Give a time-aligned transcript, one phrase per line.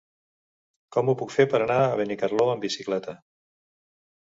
[0.97, 3.17] Com ho puc fer per anar a Benicarló amb bicicleta?